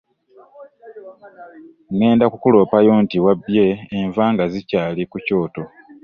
[1.93, 3.65] Ngenda kukuloopayo nti wabye
[3.97, 5.63] enva nga zikyali ku Kyoto.